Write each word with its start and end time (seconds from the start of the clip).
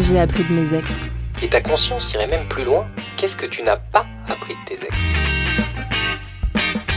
que 0.00 0.06
j'ai 0.06 0.18
appris 0.18 0.44
de 0.44 0.52
mes 0.52 0.72
ex 0.72 0.86
Et 1.42 1.48
ta 1.48 1.60
conscience 1.60 2.14
irait 2.14 2.26
même 2.26 2.48
plus 2.48 2.64
loin. 2.64 2.86
Qu'est-ce 3.18 3.36
que 3.36 3.44
tu 3.44 3.62
n'as 3.62 3.76
pas 3.76 4.06
appris 4.28 4.54
de 4.54 4.64
tes 4.66 4.82
ex? 4.82 4.94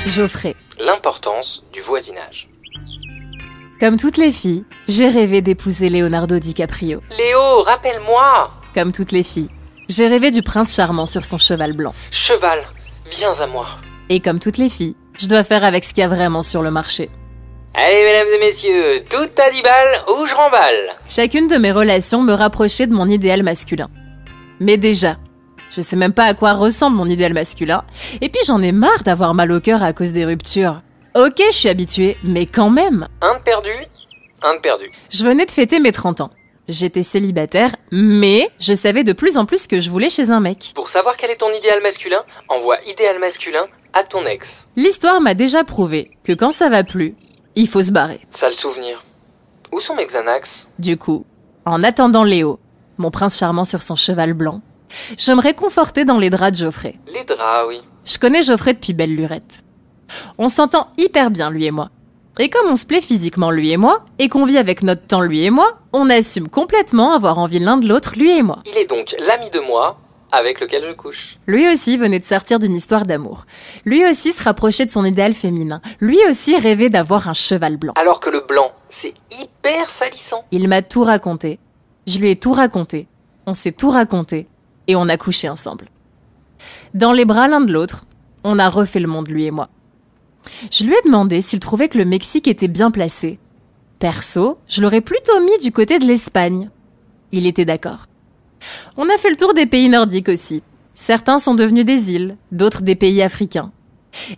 Geoffrey. 0.05 0.55
L'importance 0.79 1.65
du 1.73 1.81
voisinage. 1.81 2.47
Comme 3.79 3.97
toutes 3.97 4.15
les 4.15 4.31
filles, 4.31 4.63
j'ai 4.87 5.09
rêvé 5.09 5.41
d'épouser 5.41 5.89
Leonardo 5.89 6.39
DiCaprio. 6.39 7.01
Léo, 7.17 7.63
rappelle-moi 7.63 8.51
Comme 8.73 8.93
toutes 8.93 9.11
les 9.11 9.23
filles, 9.23 9.49
j'ai 9.89 10.07
rêvé 10.07 10.31
du 10.31 10.41
prince 10.41 10.73
charmant 10.73 11.05
sur 11.05 11.25
son 11.25 11.37
cheval 11.37 11.73
blanc. 11.73 11.93
Cheval, 12.09 12.59
viens 13.11 13.33
à 13.41 13.47
moi. 13.47 13.67
Et 14.07 14.21
comme 14.21 14.39
toutes 14.39 14.57
les 14.57 14.69
filles, 14.69 14.95
je 15.17 15.27
dois 15.27 15.43
faire 15.43 15.65
avec 15.65 15.83
ce 15.83 15.93
qu'il 15.93 16.01
y 16.01 16.05
a 16.05 16.07
vraiment 16.07 16.41
sur 16.41 16.61
le 16.61 16.71
marché. 16.71 17.09
Allez, 17.75 18.03
mesdames 18.03 18.27
et 18.35 18.37
messieurs, 18.37 19.03
tout 19.09 19.41
à 19.41 19.49
10 19.49 19.61
balles 19.63 20.03
ou 20.07 20.27
je 20.27 20.35
remballe. 20.35 20.95
Chacune 21.09 21.47
de 21.47 21.55
mes 21.55 21.71
relations 21.71 22.21
me 22.21 22.33
rapprochait 22.33 22.85
de 22.85 22.93
mon 22.93 23.07
idéal 23.09 23.41
masculin. 23.41 23.89
Mais 24.59 24.77
déjà, 24.77 25.17
je 25.75 25.81
sais 25.81 25.95
même 25.95 26.13
pas 26.13 26.25
à 26.25 26.35
quoi 26.35 26.53
ressemble 26.53 26.97
mon 26.97 27.07
idéal 27.07 27.33
masculin. 27.33 27.83
Et 28.21 28.29
puis 28.29 28.41
j'en 28.45 28.61
ai 28.61 28.71
marre 28.71 29.01
d'avoir 29.03 29.33
mal 29.33 29.51
au 29.51 29.59
cœur 29.59 29.81
à 29.81 29.91
cause 29.91 30.11
des 30.11 30.23
ruptures. 30.23 30.83
Ok, 31.15 31.41
je 31.47 31.55
suis 31.55 31.69
habituée, 31.69 32.15
mais 32.23 32.45
quand 32.45 32.69
même. 32.69 33.07
Un 33.21 33.39
de 33.39 33.41
perdu, 33.41 33.73
un 34.43 34.55
de 34.55 34.59
perdu. 34.59 34.91
Je 35.09 35.25
venais 35.25 35.47
de 35.47 35.51
fêter 35.51 35.79
mes 35.79 35.91
30 35.91 36.21
ans. 36.21 36.29
J'étais 36.69 37.03
célibataire, 37.03 37.75
mais 37.91 38.49
je 38.59 38.75
savais 38.75 39.03
de 39.03 39.13
plus 39.13 39.35
en 39.37 39.45
plus 39.45 39.65
que 39.65 39.81
je 39.81 39.89
voulais 39.89 40.11
chez 40.11 40.29
un 40.29 40.39
mec. 40.39 40.73
Pour 40.75 40.89
savoir 40.89 41.17
quel 41.17 41.31
est 41.31 41.37
ton 41.37 41.51
idéal 41.51 41.81
masculin, 41.81 42.23
envoie 42.49 42.77
idéal 42.85 43.19
masculin 43.19 43.65
à 43.93 44.03
ton 44.03 44.25
ex. 44.27 44.69
L'histoire 44.75 45.21
m'a 45.21 45.33
déjà 45.33 45.63
prouvé 45.63 46.11
que 46.23 46.33
quand 46.33 46.51
ça 46.51 46.69
va 46.69 46.83
plus, 46.83 47.15
il 47.55 47.67
faut 47.67 47.81
se 47.81 47.91
barrer. 47.91 48.21
Sale 48.29 48.53
souvenir. 48.53 49.03
Où 49.71 49.79
sont 49.79 49.95
mes 49.95 50.05
Xanax? 50.05 50.69
Du 50.79 50.97
coup, 50.97 51.25
en 51.65 51.83
attendant 51.83 52.23
Léo, 52.23 52.59
mon 52.97 53.11
prince 53.11 53.37
charmant 53.37 53.65
sur 53.65 53.81
son 53.81 53.95
cheval 53.95 54.33
blanc, 54.33 54.61
je 55.17 55.31
me 55.31 55.41
réconfortais 55.41 56.05
dans 56.05 56.19
les 56.19 56.29
draps 56.29 56.59
de 56.59 56.65
Geoffrey. 56.65 56.95
Les 57.13 57.23
draps, 57.23 57.67
oui. 57.67 57.81
Je 58.05 58.17
connais 58.17 58.43
Geoffrey 58.43 58.73
depuis 58.73 58.93
belle 58.93 59.15
lurette. 59.15 59.63
On 60.37 60.47
s'entend 60.47 60.89
hyper 60.97 61.31
bien, 61.31 61.49
lui 61.49 61.65
et 61.65 61.71
moi. 61.71 61.89
Et 62.39 62.49
comme 62.49 62.67
on 62.67 62.75
se 62.75 62.85
plaît 62.85 63.01
physiquement, 63.01 63.51
lui 63.51 63.71
et 63.71 63.77
moi, 63.77 64.03
et 64.17 64.27
qu'on 64.27 64.45
vit 64.45 64.57
avec 64.57 64.81
notre 64.81 65.05
temps, 65.05 65.21
lui 65.21 65.43
et 65.43 65.51
moi, 65.51 65.77
on 65.93 66.09
assume 66.09 66.49
complètement 66.49 67.13
avoir 67.13 67.37
envie 67.37 67.59
l'un 67.59 67.77
de 67.77 67.87
l'autre, 67.87 68.13
lui 68.17 68.31
et 68.31 68.41
moi. 68.41 68.59
Il 68.65 68.77
est 68.77 68.89
donc 68.89 69.15
l'ami 69.27 69.51
de 69.51 69.59
moi 69.59 69.97
avec 70.33 70.59
lequel 70.59 70.83
je 70.87 70.93
couche. 70.93 71.37
Lui 71.47 71.71
aussi 71.71 71.95
venait 71.97 72.19
de 72.19 72.25
sortir 72.25 72.59
d'une 72.59 72.75
histoire 72.75 73.05
d'amour. 73.05 73.45
Lui 73.85 74.05
aussi 74.05 74.31
se 74.31 74.43
rapprochait 74.43 74.85
de 74.85 74.91
son 74.91 75.05
idéal 75.05 75.33
féminin. 75.33 75.81
Lui 75.99 76.19
aussi 76.27 76.57
rêvait 76.57 76.89
d'avoir 76.89 77.29
un 77.29 77.33
cheval 77.33 77.77
blanc. 77.77 77.93
Alors 77.95 78.19
que 78.19 78.29
le 78.29 78.41
blanc, 78.41 78.71
c'est 78.89 79.13
hyper 79.39 79.89
salissant. 79.89 80.43
Il 80.51 80.67
m'a 80.67 80.81
tout 80.81 81.03
raconté. 81.03 81.59
Je 82.07 82.19
lui 82.19 82.31
ai 82.31 82.35
tout 82.35 82.53
raconté. 82.53 83.07
On 83.45 83.53
s'est 83.53 83.71
tout 83.71 83.89
raconté. 83.89 84.45
Et 84.87 84.95
on 84.95 85.07
a 85.07 85.17
couché 85.17 85.47
ensemble. 85.47 85.89
Dans 86.93 87.13
les 87.13 87.25
bras 87.25 87.47
l'un 87.47 87.61
de 87.61 87.71
l'autre, 87.71 88.05
on 88.43 88.59
a 88.59 88.69
refait 88.69 88.99
le 88.99 89.07
monde, 89.07 89.29
lui 89.29 89.45
et 89.45 89.51
moi. 89.51 89.69
Je 90.71 90.83
lui 90.83 90.93
ai 90.93 91.01
demandé 91.05 91.41
s'il 91.41 91.59
trouvait 91.59 91.87
que 91.87 91.97
le 91.97 92.05
Mexique 92.05 92.47
était 92.47 92.67
bien 92.67 92.91
placé. 92.91 93.39
Perso, 93.99 94.57
je 94.67 94.81
l'aurais 94.81 95.01
plutôt 95.01 95.39
mis 95.39 95.57
du 95.59 95.71
côté 95.71 95.99
de 95.99 96.05
l'Espagne. 96.05 96.69
Il 97.31 97.47
était 97.47 97.65
d'accord. 97.65 98.07
On 98.97 99.09
a 99.09 99.17
fait 99.17 99.29
le 99.29 99.35
tour 99.35 99.53
des 99.53 99.65
pays 99.65 99.89
nordiques 99.89 100.29
aussi. 100.29 100.63
Certains 100.95 101.39
sont 101.39 101.55
devenus 101.55 101.85
des 101.85 102.11
îles, 102.13 102.37
d'autres 102.51 102.83
des 102.83 102.95
pays 102.95 103.21
africains. 103.21 103.71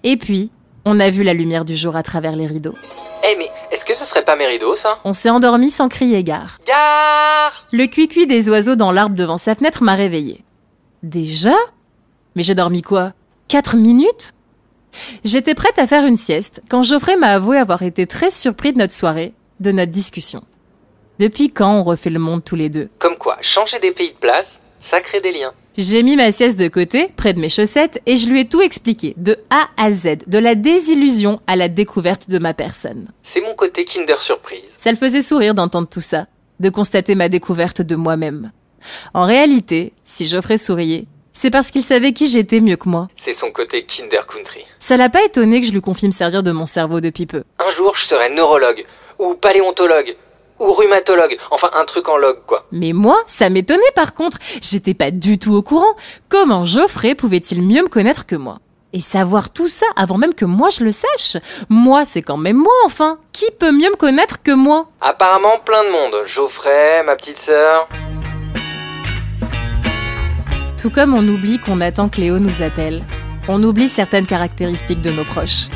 Et 0.04 0.18
puis, 0.18 0.52
on 0.86 1.00
a 1.00 1.10
vu 1.10 1.24
la 1.24 1.34
lumière 1.34 1.66
du 1.66 1.76
jour 1.76 1.96
à 1.96 2.04
travers 2.04 2.36
les 2.36 2.48
rideaux. 2.48 2.74
Eh 3.28 3.36
mais, 3.38 3.50
est-ce 3.72 3.86
que 3.86 3.96
ce 3.96 4.06
serait 4.06 4.24
pas 4.24 4.36
mes 4.36 4.46
rideaux, 4.46 4.76
ça? 4.76 5.00
On 5.04 5.14
s'est 5.14 5.30
endormi 5.30 5.72
sans 5.72 5.90
crier 5.90 6.24
gare. 6.24 6.60
Gare 6.68 7.66
Le 7.72 7.88
cuicui 7.88 8.28
des 8.28 8.50
oiseaux 8.50 8.76
dans 8.76 8.92
l'arbre 8.92 9.16
devant 9.16 9.38
sa 9.38 9.56
fenêtre 9.56 9.84
m'a 9.84 9.96
réveillé. 9.96 10.44
Déjà? 11.04 11.56
Mais 12.36 12.44
j'ai 12.44 12.56
dormi 12.56 12.82
quoi? 12.82 13.14
Quatre 13.48 13.76
minutes? 13.76 14.34
J'étais 15.24 15.56
prête 15.56 15.80
à 15.80 15.88
faire 15.88 16.06
une 16.06 16.18
sieste 16.18 16.62
quand 16.70 16.84
Geoffrey 16.84 17.18
m'a 17.18 17.34
avoué 17.34 17.58
avoir 17.58 17.82
été 17.82 18.06
très 18.08 18.30
surpris 18.30 18.72
de 18.72 18.78
notre 18.78 18.94
soirée, 18.94 19.34
de 19.60 19.72
notre 19.72 19.92
discussion. 19.92 20.44
Depuis 21.18 21.50
quand 21.50 21.74
on 21.74 21.84
refait 21.84 22.10
le 22.10 22.20
monde 22.20 22.44
tous 22.44 22.56
les 22.56 22.70
deux? 22.70 22.90
Comme 23.00 23.18
quoi, 23.18 23.25
changer 23.46 23.80
des 23.80 23.92
pays 23.92 24.12
de 24.12 24.18
place, 24.18 24.62
ça 24.80 25.02
crée 25.02 25.22
des 25.22 25.32
liens. 25.32 25.54
J'ai 25.78 26.04
mis 26.04 26.16
ma 26.16 26.32
sieste 26.32 26.58
de 26.58 26.68
côté, 26.68 27.10
près 27.18 27.34
de 27.34 27.40
mes 27.40 27.50
chaussettes, 27.50 28.02
et 28.06 28.16
je 28.16 28.30
lui 28.30 28.42
ai 28.42 28.48
tout 28.48 28.62
expliqué, 28.62 29.14
de 29.18 29.38
A 29.50 29.68
à 29.76 29.92
Z, 29.92 30.20
de 30.26 30.38
la 30.38 30.56
désillusion 30.56 31.42
à 31.48 31.56
la 31.56 31.68
découverte 31.68 32.30
de 32.30 32.40
ma 32.40 32.54
personne. 32.54 33.10
C'est 33.22 33.42
mon 33.42 33.56
côté 33.56 33.84
Kinder 33.84 34.22
Surprise. 34.22 34.74
Ça 34.78 34.90
le 34.92 34.98
faisait 34.98 35.22
sourire 35.22 35.54
d'entendre 35.54 35.90
tout 35.90 36.02
ça, 36.02 36.28
de 36.60 36.70
constater 36.70 37.16
ma 37.16 37.28
découverte 37.28 37.82
de 37.82 37.96
moi-même. 37.96 38.52
En 39.14 39.26
réalité, 39.26 39.94
si 40.06 40.28
Geoffrey 40.28 40.58
souriait, 40.58 41.08
c'est 41.34 41.52
parce 41.52 41.72
qu'il 41.72 41.84
savait 41.84 42.14
qui 42.14 42.28
j'étais 42.28 42.62
mieux 42.62 42.78
que 42.78 42.88
moi. 42.88 43.10
C'est 43.18 43.34
son 43.34 43.52
côté 43.52 43.84
Kinder 43.84 44.26
Country. 44.26 44.66
Ça 44.80 44.96
l'a 44.96 45.10
pas 45.10 45.26
étonné 45.26 45.60
que 45.60 45.68
je 45.68 45.74
lui 45.74 45.82
confie 45.82 46.06
me 46.06 46.12
servir 46.12 46.44
de 46.44 46.52
mon 46.52 46.66
cerveau 46.66 47.02
depuis 47.02 47.26
peu. 47.26 47.44
Un 47.60 47.70
jour, 47.72 47.96
je 47.96 48.06
serai 48.06 48.30
neurologue, 48.30 48.86
ou 49.20 49.34
paléontologue, 49.34 50.16
ou 50.60 50.72
rhumatologue, 50.74 51.38
enfin 51.52 51.70
un 51.76 51.86
truc 51.86 52.08
en 52.10 52.18
log, 52.18 52.38
quoi. 52.46 52.66
Mais 52.72 52.94
moi, 52.94 53.22
ça 53.26 53.50
m'étonnait 53.50 53.82
par 53.96 54.14
contre. 54.14 54.38
J'étais 54.62 54.94
pas 54.94 55.12
du 55.12 55.38
tout 55.38 55.54
au 55.54 55.62
courant. 55.62 55.96
Comment 56.30 56.64
Geoffrey 56.64 57.16
pouvait-il 57.16 57.62
mieux 57.62 57.82
me 57.84 57.88
connaître 57.88 58.26
que 58.26 58.36
moi? 58.36 58.60
Et 58.94 59.02
savoir 59.02 59.50
tout 59.50 59.68
ça 59.68 59.86
avant 59.98 60.18
même 60.18 60.34
que 60.34 60.46
moi 60.46 60.70
je 60.70 60.86
le 60.86 60.92
sache? 60.92 61.42
Moi, 61.68 62.06
c'est 62.06 62.22
quand 62.22 62.38
même 62.38 62.56
moi, 62.56 62.74
enfin. 62.86 63.20
Qui 63.34 63.52
peut 63.52 63.74
mieux 63.74 63.90
me 63.90 63.98
connaître 63.98 64.42
que 64.42 64.52
moi? 64.52 64.88
Apparemment, 65.02 65.60
plein 65.66 65.84
de 65.84 65.90
monde. 65.90 66.26
Geoffrey, 66.26 67.04
ma 67.06 67.18
petite 67.18 67.38
sœur. 67.38 67.90
Tout 70.82 70.90
comme 70.90 71.14
on 71.14 71.28
oublie 71.28 71.60
qu'on 71.60 71.82
attend 71.82 72.08
que 72.08 72.22
Léo 72.22 72.40
nous 72.40 72.62
appelle, 72.62 73.04
on 73.50 73.62
oublie 73.64 73.90
certaines 73.90 74.28
caractéristiques 74.28 75.02
de 75.02 75.12
nos 75.12 75.26
proches. 75.26 75.68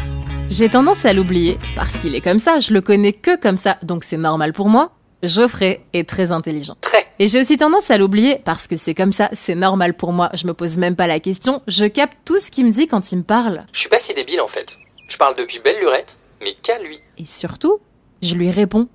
J'ai 0.49 0.67
tendance 0.67 1.05
à 1.05 1.13
l'oublier 1.13 1.59
parce 1.75 1.99
qu'il 1.99 2.15
est 2.15 2.21
comme 2.21 2.39
ça, 2.39 2.59
je 2.59 2.73
le 2.73 2.81
connais 2.81 3.13
que 3.13 3.39
comme 3.39 3.55
ça, 3.55 3.77
donc 3.83 4.03
c'est 4.03 4.17
normal 4.17 4.51
pour 4.51 4.67
moi. 4.67 4.91
Geoffrey 5.21 5.81
est 5.93 6.09
très 6.09 6.31
intelligent. 6.31 6.75
Très. 6.81 7.05
Et 7.19 7.27
j'ai 7.27 7.39
aussi 7.39 7.55
tendance 7.55 7.91
à 7.91 7.99
l'oublier 7.99 8.41
parce 8.43 8.65
que 8.65 8.75
c'est 8.75 8.95
comme 8.95 9.13
ça, 9.13 9.29
c'est 9.31 9.53
normal 9.53 9.93
pour 9.93 10.11
moi, 10.11 10.31
je 10.33 10.47
me 10.47 10.55
pose 10.55 10.79
même 10.79 10.95
pas 10.95 11.05
la 11.05 11.19
question, 11.19 11.61
je 11.67 11.85
capte 11.85 12.17
tout 12.25 12.39
ce 12.39 12.49
qu'il 12.49 12.65
me 12.65 12.71
dit 12.71 12.87
quand 12.87 13.11
il 13.11 13.19
me 13.19 13.23
parle. 13.23 13.65
Je 13.73 13.79
suis 13.79 13.89
pas 13.89 13.99
si 13.99 14.15
débile 14.15 14.41
en 14.41 14.47
fait. 14.47 14.79
Je 15.07 15.17
parle 15.17 15.35
depuis 15.35 15.59
belle 15.59 15.79
lurette, 15.79 16.17
mais 16.41 16.53
qu'à 16.53 16.79
lui. 16.79 16.99
Et 17.19 17.27
surtout, 17.27 17.77
je 18.23 18.33
lui 18.33 18.49
réponds. 18.49 18.87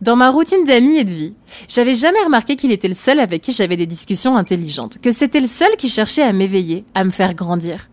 Dans 0.00 0.14
ma 0.14 0.30
routine 0.30 0.64
d'amis 0.64 0.98
et 0.98 1.04
de 1.04 1.10
vie, 1.10 1.34
j'avais 1.66 1.94
jamais 1.94 2.22
remarqué 2.22 2.54
qu'il 2.54 2.70
était 2.70 2.88
le 2.88 2.94
seul 2.94 3.18
avec 3.18 3.42
qui 3.42 3.50
j'avais 3.50 3.76
des 3.76 3.86
discussions 3.86 4.36
intelligentes, 4.36 4.98
que 5.00 5.10
c'était 5.10 5.40
le 5.40 5.48
seul 5.48 5.74
qui 5.76 5.88
cherchait 5.88 6.22
à 6.22 6.32
m'éveiller, 6.32 6.84
à 6.94 7.02
me 7.02 7.10
faire 7.10 7.34
grandir. 7.34 7.88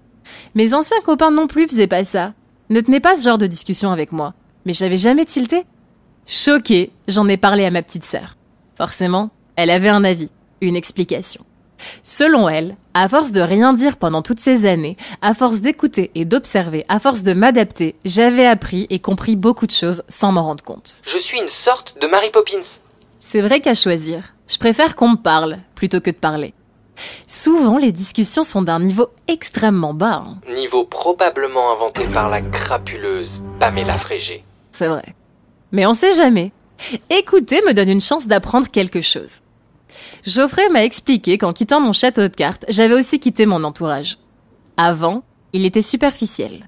Mes 0.54 0.76
anciens 0.76 1.02
copains 1.04 1.32
non 1.32 1.48
plus 1.48 1.68
faisaient 1.68 1.88
pas 1.88 2.04
ça, 2.04 2.34
ne 2.70 2.80
tenaient 2.80 3.00
pas 3.00 3.16
ce 3.16 3.24
genre 3.24 3.38
de 3.38 3.48
discussion 3.48 3.92
avec 3.92 4.12
moi, 4.12 4.34
mais 4.66 4.74
j'avais 4.74 4.98
jamais 4.98 5.26
tilté. 5.26 5.64
Choquée, 6.28 6.92
j'en 7.08 7.28
ai 7.28 7.38
parlé 7.38 7.66
à 7.66 7.72
ma 7.72 7.84
petite 7.84 8.06
sœur. 8.06 8.36
Forcément, 8.78 9.30
elle 9.56 9.70
avait 9.70 9.90
un 9.90 10.04
avis, 10.04 10.32
une 10.62 10.76
explication. 10.76 11.46
Selon 12.04 12.50
elle, 12.50 12.78
à 12.94 13.08
force 13.10 13.32
de 13.32 13.42
rien 13.42 13.74
dire 13.74 13.98
pendant 13.98 14.22
toutes 14.22 14.40
ces 14.40 14.66
années, 14.66 14.98
à 15.22 15.34
force 15.34 15.62
d'écouter 15.62 16.12
et 16.16 16.26
d'observer, 16.26 16.86
à 16.88 17.00
force 17.00 17.24
de 17.24 17.34
m'adapter, 17.34 17.96
j'avais 18.06 18.46
appris 18.46 18.88
et 18.90 19.00
compris 19.00 19.36
beaucoup 19.36 19.68
de 19.68 19.72
choses 19.72 20.04
sans 20.10 20.32
m'en 20.32 20.44
rendre 20.44 20.64
compte. 20.64 21.00
Je 21.04 21.18
suis 21.18 21.40
une 21.40 21.50
sorte 21.50 21.98
de 22.02 22.08
Mary 22.08 22.30
Poppins. 22.32 22.80
C'est 23.20 23.42
vrai 23.42 23.60
qu'à 23.60 23.76
choisir, 23.76 24.34
je 24.48 24.58
préfère 24.58 24.96
qu'on 24.96 25.10
me 25.10 25.16
parle 25.18 25.60
plutôt 25.76 26.00
que 26.00 26.12
de 26.12 26.16
parler. 26.16 26.54
Souvent, 27.28 27.78
les 27.78 27.92
discussions 27.92 28.44
sont 28.44 28.62
d'un 28.62 28.80
niveau 28.80 29.08
extrêmement 29.28 29.94
bas. 29.94 30.24
hein. 30.26 30.38
Niveau 30.54 30.86
probablement 30.86 31.72
inventé 31.74 32.06
par 32.06 32.30
la 32.30 32.42
crapuleuse 32.42 33.44
Pamela 33.60 33.94
Frégé. 33.98 34.44
C'est 34.72 34.88
vrai. 34.88 35.16
Mais 35.72 35.86
on 35.86 35.94
sait 35.94 36.14
jamais. 36.14 36.52
Écouter 37.10 37.62
me 37.68 37.74
donne 37.74 37.90
une 37.90 38.02
chance 38.02 38.28
d'apprendre 38.28 38.68
quelque 38.70 39.02
chose. 39.02 39.40
Geoffrey 40.26 40.70
m'a 40.70 40.84
expliqué 40.84 41.38
qu'en 41.38 41.54
quittant 41.54 41.80
mon 41.80 41.94
château 41.94 42.22
de 42.22 42.28
cartes, 42.28 42.66
j'avais 42.68 42.94
aussi 42.96 43.20
quitté 43.20 43.46
mon 43.46 43.64
entourage. 43.64 44.18
Avant, 44.78 45.24
il 45.54 45.66
était 45.66 45.82
superficiel. 45.82 46.68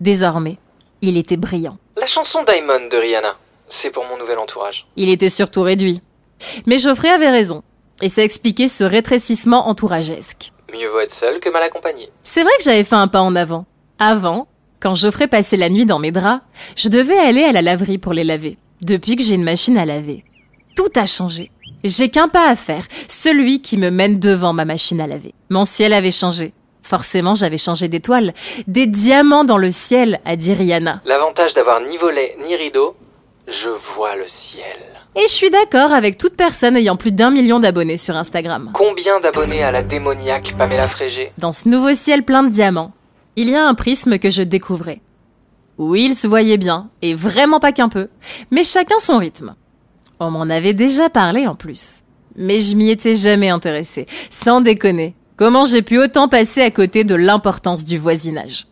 Désormais, 0.00 0.58
il 1.00 1.16
était 1.16 1.36
brillant. 1.38 1.78
La 1.96 2.06
chanson 2.06 2.44
Diamond 2.44 2.88
de 2.90 2.96
Rihanna. 2.96 3.36
C'est 3.70 3.90
pour 3.90 4.04
mon 4.06 4.18
nouvel 4.18 4.38
entourage. 4.38 4.86
Il 4.96 5.08
était 5.10 5.28
surtout 5.28 5.62
réduit. 5.62 6.00
Mais 6.66 6.78
Geoffrey 6.78 7.08
avait 7.10 7.30
raison. 7.30 7.62
Et 8.00 8.08
ça 8.08 8.22
expliquait 8.22 8.68
ce 8.68 8.84
rétrécissement 8.84 9.68
entouragesque. 9.68 10.52
Mieux 10.72 10.88
vaut 10.88 11.00
être 11.00 11.14
seul 11.14 11.40
que 11.40 11.48
mal 11.50 11.62
accompagné. 11.62 12.08
C'est 12.22 12.42
vrai 12.42 12.52
que 12.58 12.64
j'avais 12.64 12.84
fait 12.84 12.94
un 12.94 13.08
pas 13.08 13.20
en 13.20 13.34
avant. 13.34 13.66
Avant, 13.98 14.46
quand 14.80 14.94
Geoffrey 14.94 15.26
passait 15.26 15.56
la 15.56 15.68
nuit 15.68 15.86
dans 15.86 15.98
mes 15.98 16.12
draps, 16.12 16.42
je 16.76 16.88
devais 16.88 17.18
aller 17.18 17.42
à 17.42 17.52
la 17.52 17.62
laverie 17.62 17.98
pour 17.98 18.12
les 18.12 18.24
laver. 18.24 18.58
Depuis 18.82 19.16
que 19.16 19.22
j'ai 19.22 19.34
une 19.34 19.44
machine 19.44 19.76
à 19.76 19.84
laver. 19.84 20.24
Tout 20.76 20.90
a 20.94 21.06
changé. 21.06 21.50
J'ai 21.82 22.10
qu'un 22.10 22.28
pas 22.28 22.48
à 22.48 22.56
faire, 22.56 22.86
celui 23.08 23.62
qui 23.62 23.76
me 23.78 23.90
mène 23.90 24.20
devant 24.20 24.52
ma 24.52 24.64
machine 24.64 25.00
à 25.00 25.06
laver. 25.06 25.34
Mon 25.50 25.64
ciel 25.64 25.92
avait 25.92 26.12
changé. 26.12 26.52
Forcément, 26.82 27.34
j'avais 27.34 27.58
changé 27.58 27.88
d'étoile. 27.88 28.32
Des 28.66 28.86
diamants 28.86 29.44
dans 29.44 29.58
le 29.58 29.70
ciel, 29.70 30.20
a 30.24 30.36
dit 30.36 30.54
Rihanna. 30.54 31.02
L'avantage 31.04 31.54
d'avoir 31.54 31.80
ni 31.80 31.96
volet 31.96 32.36
ni 32.44 32.54
rideau, 32.56 32.96
je 33.46 33.68
vois 33.68 34.16
le 34.16 34.26
ciel. 34.26 34.97
Et 35.18 35.26
je 35.26 35.32
suis 35.32 35.50
d'accord 35.50 35.92
avec 35.92 36.16
toute 36.16 36.36
personne 36.36 36.76
ayant 36.76 36.94
plus 36.94 37.10
d'un 37.10 37.32
million 37.32 37.58
d'abonnés 37.58 37.96
sur 37.96 38.16
Instagram. 38.16 38.70
Combien 38.72 39.18
d'abonnés 39.18 39.64
à 39.64 39.72
la 39.72 39.82
démoniaque 39.82 40.54
Pamela 40.56 40.86
Frégé 40.86 41.32
Dans 41.38 41.50
ce 41.50 41.68
nouveau 41.68 41.92
ciel 41.92 42.22
plein 42.22 42.44
de 42.44 42.50
diamants, 42.50 42.92
il 43.34 43.48
y 43.48 43.56
a 43.56 43.66
un 43.66 43.74
prisme 43.74 44.20
que 44.20 44.30
je 44.30 44.44
découvrais. 44.44 45.00
Oui, 45.76 46.06
il 46.08 46.14
se 46.14 46.28
voyait 46.28 46.56
bien, 46.56 46.88
et 47.02 47.14
vraiment 47.14 47.58
pas 47.58 47.72
qu'un 47.72 47.88
peu, 47.88 48.06
mais 48.52 48.62
chacun 48.62 49.00
son 49.00 49.18
rythme. 49.18 49.56
On 50.20 50.30
m'en 50.30 50.42
avait 50.42 50.72
déjà 50.72 51.10
parlé 51.10 51.48
en 51.48 51.56
plus. 51.56 52.04
Mais 52.36 52.60
je 52.60 52.76
m'y 52.76 52.88
étais 52.88 53.16
jamais 53.16 53.48
intéressée, 53.48 54.06
sans 54.30 54.60
déconner. 54.60 55.16
Comment 55.36 55.64
j'ai 55.64 55.82
pu 55.82 55.98
autant 55.98 56.28
passer 56.28 56.62
à 56.62 56.70
côté 56.70 57.02
de 57.02 57.16
l'importance 57.16 57.84
du 57.84 57.98
voisinage? 57.98 58.68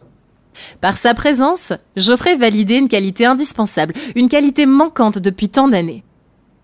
Par 0.80 0.96
sa 0.96 1.12
présence, 1.12 1.72
Geoffrey 1.96 2.36
validait 2.36 2.78
une 2.78 2.88
qualité 2.88 3.26
indispensable, 3.26 3.94
une 4.14 4.28
qualité 4.28 4.64
manquante 4.64 5.18
depuis 5.18 5.48
tant 5.48 5.66
d'années. 5.66 6.04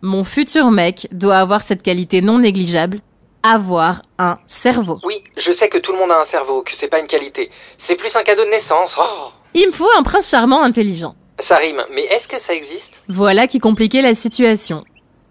Mon 0.02 0.24
futur 0.24 0.70
mec 0.70 1.06
doit 1.12 1.38
avoir 1.38 1.62
cette 1.62 1.82
qualité 1.82 2.22
non 2.22 2.40
négligeable, 2.40 3.00
avoir 3.44 4.02
un 4.18 4.38
cerveau. 4.48 4.98
Oui, 5.04 5.22
je 5.36 5.52
sais 5.52 5.68
que 5.68 5.78
tout 5.78 5.92
le 5.92 5.98
monde 5.98 6.10
a 6.10 6.20
un 6.20 6.24
cerveau, 6.24 6.62
que 6.62 6.74
c'est 6.74 6.88
pas 6.88 6.98
une 6.98 7.06
qualité. 7.06 7.50
C'est 7.78 7.94
plus 7.96 8.14
un 8.16 8.22
cadeau 8.22 8.44
de 8.44 8.50
naissance. 8.50 8.96
Oh 9.00 9.28
Il 9.54 9.66
me 9.68 9.72
faut 9.72 9.88
un 9.96 10.02
prince 10.02 10.28
charmant 10.28 10.62
intelligent. 10.62 11.14
ça 11.38 11.56
rime, 11.56 11.82
mais 11.94 12.02
est-ce 12.04 12.28
que 12.28 12.38
ça 12.40 12.52
existe? 12.54 13.02
Voilà 13.08 13.46
qui 13.46 13.58
compliquait 13.60 14.02
la 14.02 14.14
situation. 14.14 14.84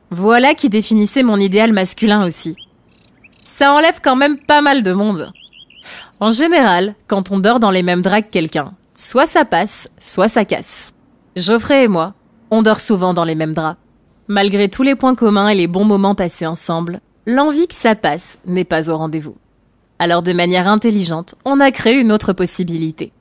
Voilà 0.09 0.55
qui 0.55 0.69
définissait 0.69 1.23
mon 1.23 1.37
idéal 1.37 1.73
masculin 1.73 2.25
aussi. 2.25 2.55
Ça 3.43 3.73
enlève 3.73 3.99
quand 4.01 4.15
même 4.15 4.37
pas 4.37 4.61
mal 4.61 4.83
de 4.83 4.93
monde. 4.93 5.31
En 6.19 6.31
général, 6.31 6.95
quand 7.07 7.31
on 7.31 7.39
dort 7.39 7.59
dans 7.59 7.71
les 7.71 7.83
mêmes 7.83 8.01
draps 8.01 8.27
que 8.27 8.31
quelqu'un, 8.31 8.73
soit 8.93 9.25
ça 9.25 9.43
passe, 9.45 9.89
soit 9.99 10.27
ça 10.27 10.45
casse. 10.45 10.93
Geoffrey 11.35 11.85
et 11.85 11.87
moi, 11.87 12.13
on 12.51 12.61
dort 12.61 12.79
souvent 12.81 13.13
dans 13.13 13.23
les 13.25 13.35
mêmes 13.35 13.53
draps. 13.53 13.77
Malgré 14.33 14.69
tous 14.69 14.83
les 14.83 14.95
points 14.95 15.13
communs 15.13 15.49
et 15.49 15.55
les 15.55 15.67
bons 15.67 15.83
moments 15.83 16.15
passés 16.15 16.47
ensemble, 16.47 17.01
l'envie 17.25 17.67
que 17.67 17.73
ça 17.73 17.95
passe 17.95 18.37
n'est 18.45 18.63
pas 18.63 18.89
au 18.89 18.95
rendez-vous. 18.95 19.35
Alors 19.99 20.23
de 20.23 20.31
manière 20.31 20.69
intelligente, 20.69 21.35
on 21.43 21.59
a 21.59 21.69
créé 21.69 21.99
une 21.99 22.13
autre 22.13 22.31
possibilité. 22.31 23.11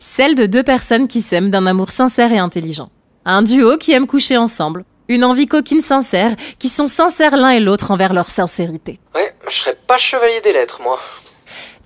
Celle 0.00 0.34
de 0.34 0.46
deux 0.46 0.64
personnes 0.64 1.06
qui 1.06 1.20
s'aiment 1.20 1.52
d'un 1.52 1.66
amour 1.66 1.92
sincère 1.92 2.32
et 2.32 2.38
intelligent. 2.38 2.90
Un 3.24 3.42
duo 3.42 3.76
qui 3.76 3.92
aime 3.92 4.08
coucher 4.08 4.38
ensemble. 4.38 4.84
Une 5.06 5.22
envie 5.22 5.46
coquine 5.46 5.82
sincère, 5.82 6.34
qui 6.58 6.68
sont 6.68 6.88
sincères 6.88 7.36
l'un 7.36 7.50
et 7.50 7.60
l'autre 7.60 7.92
envers 7.92 8.12
leur 8.12 8.26
sincérité. 8.26 8.98
Ouais, 9.14 9.36
je 9.48 9.54
serais 9.54 9.78
pas 9.86 9.98
chevalier 9.98 10.40
des 10.42 10.52
lettres, 10.52 10.80
moi. 10.82 10.98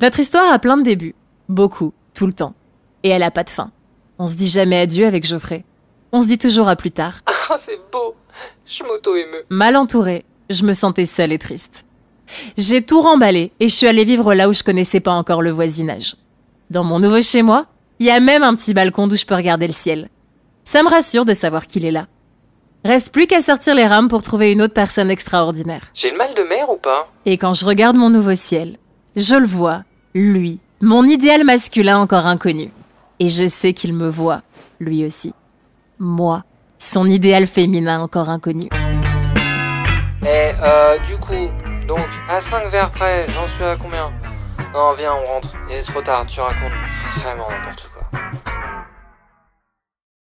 Notre 0.01 0.21
histoire 0.21 0.51
a 0.51 0.59
plein 0.59 0.79
de 0.79 0.85
débuts. 0.85 1.15
Beaucoup, 1.51 1.93
tout 2.15 2.27
le 2.27 2.33
temps. 2.33 2.55
Et 3.03 3.11
elle 3.11 3.25
a 3.25 3.31
pas 3.31 3.45
de 3.45 3.51
fin. 3.51 3.73
On 4.19 4.27
se 4.27 4.37
dit 4.37 4.49
jamais 4.49 4.81
adieu 4.81 5.07
avec 5.07 5.27
Geoffrey. 5.27 5.67
On 6.13 6.21
se 6.21 6.27
dit 6.27 6.39
toujours 6.39 6.69
à 6.69 6.77
plus 6.77 6.91
tard. 6.91 7.21
Ah, 7.53 7.57
c'est 7.59 7.81
beau. 7.91 8.15
Je 8.65 8.85
m'auto-émeus. 8.85 9.45
Mal 9.49 9.77
entourée, 9.77 10.25
je 10.51 10.63
me 10.63 10.73
sentais 10.73 11.05
seule 11.05 11.33
et 11.33 11.39
triste. 11.39 11.85
J'ai 12.57 12.81
tout 12.81 13.01
remballé 13.01 13.51
et 13.59 13.67
je 13.67 13.75
suis 13.75 13.89
allée 13.89 14.05
vivre 14.05 14.35
là 14.35 14.49
où 14.49 14.53
je 14.53 14.63
connaissais 14.63 15.01
pas 15.01 15.11
encore 15.11 15.43
le 15.43 15.51
voisinage. 15.51 16.15
Dans 16.71 16.85
mon 16.85 17.01
nouveau 17.01 17.21
chez 17.23 17.43
moi, 17.43 17.67
il 17.99 18.07
y 18.07 18.11
a 18.11 18.21
même 18.21 18.45
un 18.45 18.55
petit 18.55 18.73
balcon 18.73 19.09
d'où 19.09 19.17
je 19.17 19.27
peux 19.27 19.35
regarder 19.35 19.67
le 19.67 19.73
ciel. 19.73 20.11
Ça 20.63 20.85
me 20.85 20.89
rassure 20.89 21.25
de 21.25 21.35
savoir 21.35 21.67
qu'il 21.67 21.85
est 21.85 21.91
là. 21.91 22.07
Reste 22.85 23.13
plus 23.13 23.27
qu'à 23.27 23.41
sortir 23.41 23.75
les 23.75 23.89
rames 23.89 24.09
pour 24.09 24.23
trouver 24.23 24.53
une 24.53 24.63
autre 24.63 24.75
personne 24.75 25.11
extraordinaire. 25.11 25.91
J'ai 25.93 26.13
le 26.13 26.17
mal 26.19 26.33
de 26.35 26.43
mer 26.45 26.71
ou 26.71 26.77
pas? 26.77 27.11
Et 27.27 27.37
quand 27.37 27.55
je 27.55 27.67
regarde 27.67 27.97
mon 27.97 28.11
nouveau 28.11 28.37
ciel, 28.37 28.79
je 29.17 29.35
le 29.35 29.47
vois, 29.47 29.83
lui, 30.15 30.61
mon 30.81 31.05
idéal 31.05 31.43
masculin 31.43 31.99
encore 31.99 32.27
inconnu. 32.27 32.71
Et 33.19 33.29
je 33.29 33.49
sais 33.49 33.73
qu'il 33.73 33.93
me 33.93 34.09
voit, 34.09 34.43
lui 34.79 35.05
aussi. 35.05 35.35
Moi, 36.03 36.45
son 36.79 37.05
idéal 37.05 37.47
féminin 37.47 38.01
encore 38.01 38.31
inconnu. 38.31 38.71
Eh, 40.23 40.53
euh, 40.63 40.99
du 41.01 41.19
coup, 41.19 41.51
donc, 41.87 42.09
à 42.27 42.41
5 42.41 42.69
verres 42.69 42.91
près, 42.91 43.27
j'en 43.29 43.47
suis 43.47 43.63
à 43.65 43.77
combien? 43.77 44.11
Non, 44.73 44.95
viens, 44.97 45.13
on 45.13 45.35
rentre. 45.35 45.53
Il 45.69 45.77
est 45.77 45.83
trop 45.83 46.01
tard, 46.01 46.25
tu 46.27 46.41
racontes 46.41 46.73
vraiment 47.23 47.51
n'importe 47.51 47.91
quoi. 47.93 48.00